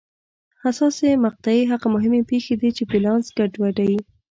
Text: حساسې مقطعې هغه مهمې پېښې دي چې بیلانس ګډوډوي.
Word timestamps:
حساسې 0.63 1.09
مقطعې 1.25 1.63
هغه 1.71 1.87
مهمې 1.95 2.21
پېښې 2.31 2.55
دي 2.61 2.69
چې 2.77 2.83
بیلانس 2.91 3.25
ګډوډوي. 3.37 3.99